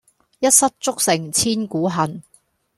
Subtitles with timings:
[0.39, 2.23] 一失足成千古恨